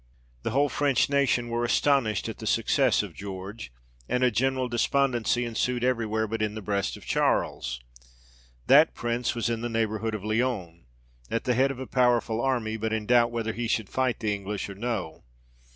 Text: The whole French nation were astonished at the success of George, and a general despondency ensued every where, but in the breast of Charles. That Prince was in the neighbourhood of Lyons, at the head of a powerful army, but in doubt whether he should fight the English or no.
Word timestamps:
The 0.41 0.49
whole 0.49 0.67
French 0.67 1.11
nation 1.11 1.47
were 1.49 1.63
astonished 1.63 2.27
at 2.27 2.39
the 2.39 2.47
success 2.47 3.03
of 3.03 3.13
George, 3.13 3.71
and 4.09 4.23
a 4.23 4.31
general 4.31 4.67
despondency 4.67 5.45
ensued 5.45 5.83
every 5.83 6.07
where, 6.07 6.25
but 6.25 6.41
in 6.41 6.55
the 6.55 6.61
breast 6.63 6.97
of 6.97 7.05
Charles. 7.05 7.79
That 8.65 8.95
Prince 8.95 9.35
was 9.35 9.47
in 9.47 9.61
the 9.61 9.69
neighbourhood 9.69 10.15
of 10.15 10.23
Lyons, 10.25 10.85
at 11.29 11.43
the 11.43 11.53
head 11.53 11.69
of 11.69 11.77
a 11.77 11.85
powerful 11.85 12.41
army, 12.41 12.77
but 12.77 12.93
in 12.93 13.05
doubt 13.05 13.29
whether 13.29 13.53
he 13.53 13.67
should 13.67 13.89
fight 13.89 14.19
the 14.19 14.33
English 14.33 14.67
or 14.69 14.73
no. 14.73 15.23